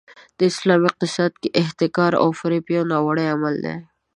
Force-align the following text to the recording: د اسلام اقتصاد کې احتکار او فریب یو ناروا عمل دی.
د 0.37 0.39
اسلام 0.51 0.81
اقتصاد 0.89 1.31
کې 1.41 1.49
احتکار 1.61 2.11
او 2.21 2.27
فریب 2.39 2.65
یو 2.75 2.83
ناروا 2.91 3.25
عمل 3.35 3.55
دی. 3.65 3.75